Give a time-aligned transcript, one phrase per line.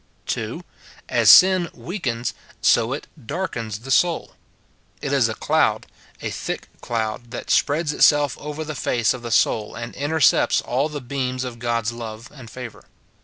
[0.25, 0.63] [2,]
[1.09, 4.33] As sin weakens, so it darkens the soul.
[4.99, 5.85] It is a cloud,
[6.23, 10.89] a thick cloud, that spreads itself over the face of the soul, and intercepts all
[10.89, 12.85] the beams of God's love and favour.